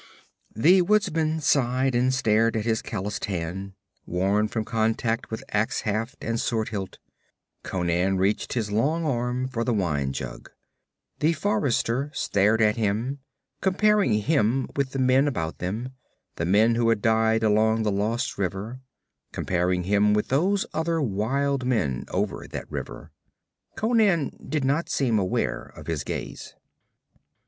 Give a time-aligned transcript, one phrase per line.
[0.55, 3.73] The woodsman sighed and stared at his calloused hand,
[4.07, 6.97] worn from contact with ax haft and sword hilt.
[7.61, 10.49] Conan reached his long arm for the wine jug.
[11.19, 13.19] The forester stared at him,
[13.61, 15.89] comparing him with the men about them,
[16.37, 18.79] the men who had died along the lost river,
[19.31, 23.11] comparing him with those other wild men over that river.
[23.75, 26.55] Conan did not seem aware of his gaze.